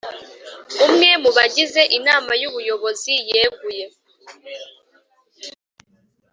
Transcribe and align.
Umwe 0.85 1.09
mu 1.23 1.29
bagize 1.37 1.81
inama 1.97 2.31
y 2.41 2.43
ubuyobozi 2.49 3.13
yeguye 3.29 3.85